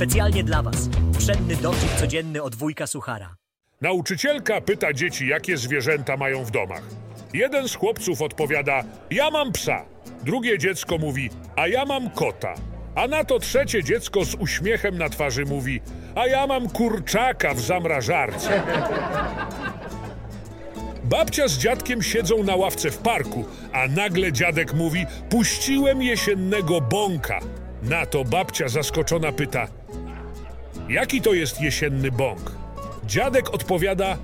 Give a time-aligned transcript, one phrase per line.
[0.00, 0.88] Specjalnie dla Was.
[1.18, 3.34] Pszenny dowcip codzienny od wujka Suchara.
[3.80, 6.82] Nauczycielka pyta dzieci, jakie zwierzęta mają w domach.
[7.34, 9.84] Jeden z chłopców odpowiada: Ja mam psa.
[10.22, 12.54] Drugie dziecko mówi: A ja mam kota.
[12.94, 15.80] A na to trzecie dziecko z uśmiechem na twarzy mówi:
[16.14, 18.62] A ja mam kurczaka w zamrażarce.
[21.04, 27.40] Babcia z dziadkiem siedzą na ławce w parku, a nagle dziadek mówi: Puściłem jesiennego bąka.
[27.82, 29.68] Na to babcia zaskoczona pyta:
[30.90, 32.52] Jaki to jest jesienny bąk?
[33.06, 34.16] Dziadek odpowiada: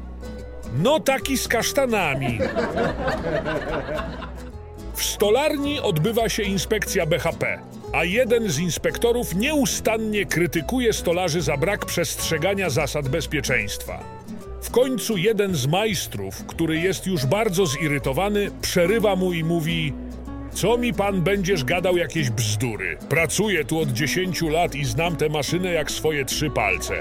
[0.78, 2.38] No taki z kasztanami.
[4.94, 7.58] W stolarni odbywa się inspekcja BHP,
[7.92, 14.04] a jeden z inspektorów nieustannie krytykuje stolarzy za brak przestrzegania zasad bezpieczeństwa.
[14.62, 19.92] W końcu jeden z majstrów, który jest już bardzo zirytowany, przerywa mu i mówi:
[20.56, 22.98] Co mi pan będziesz gadał jakieś bzdury?
[23.08, 26.94] Pracuję tu od 10 lat i znam tę maszynę jak swoje trzy palce.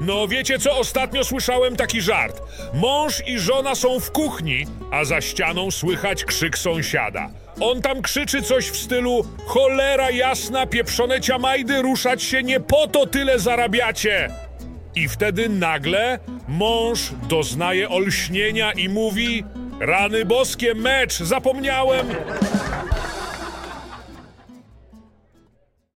[0.00, 2.42] No wiecie co, ostatnio słyszałem taki żart.
[2.74, 7.30] Mąż i żona są w kuchni, a za ścianą słychać krzyk sąsiada.
[7.60, 13.06] On tam krzyczy coś w stylu cholera jasna, pieprzone ciamajdy, ruszać się nie po to
[13.06, 14.30] tyle zarabiacie.
[14.96, 16.18] I wtedy nagle
[16.48, 19.44] mąż doznaje olśnienia i mówi
[19.80, 22.06] rany boskie, mecz, zapomniałem.